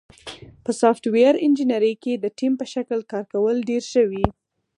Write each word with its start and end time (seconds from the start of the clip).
په 0.63 0.71
سافټویر 0.81 1.33
انجینری 1.45 1.93
کې 2.03 2.13
د 2.17 2.25
ټیم 2.37 2.53
په 2.61 2.65
شکل 2.73 2.99
کار 3.11 3.25
کول 3.33 3.57
ډېر 3.69 3.83
ښه 3.91 4.03
وي. 4.09 4.25